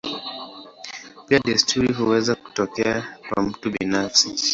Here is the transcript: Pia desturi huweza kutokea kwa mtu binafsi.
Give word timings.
Pia 1.27 1.39
desturi 1.39 1.93
huweza 1.93 2.35
kutokea 2.35 3.17
kwa 3.29 3.43
mtu 3.43 3.69
binafsi. 3.79 4.35